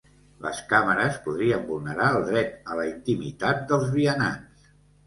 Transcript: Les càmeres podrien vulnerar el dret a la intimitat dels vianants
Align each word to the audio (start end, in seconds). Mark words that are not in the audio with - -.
Les 0.45 0.61
càmeres 0.71 1.19
podrien 1.27 1.61
vulnerar 1.69 2.09
el 2.17 2.27
dret 2.33 2.59
a 2.73 2.81
la 2.81 2.89
intimitat 2.95 3.65
dels 3.75 3.89
vianants 4.01 4.71